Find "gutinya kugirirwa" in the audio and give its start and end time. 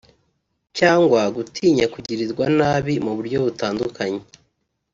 1.35-2.45